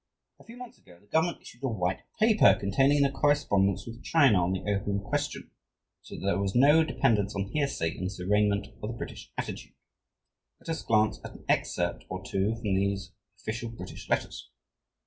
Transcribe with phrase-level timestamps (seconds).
[0.39, 4.41] A few months ago, the Government issued a "White Paper" containing the correspondence with China
[4.43, 5.51] on the opium question,
[6.01, 9.75] so that there is no dependence on hearsay in this arraignment of the British attitude.
[10.59, 14.49] Let us glance at an excerpt or two from these official British letters.